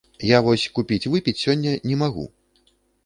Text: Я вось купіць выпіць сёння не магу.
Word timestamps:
Я 0.27 0.37
вось 0.47 0.63
купіць 0.79 1.09
выпіць 1.15 1.37
сёння 1.43 1.77
не 1.91 2.01
магу. 2.03 2.25